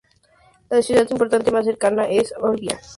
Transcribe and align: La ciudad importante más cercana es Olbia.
La 0.71 0.81
ciudad 0.81 1.07
importante 1.11 1.51
más 1.51 1.63
cercana 1.63 2.07
es 2.09 2.33
Olbia. 2.41 2.79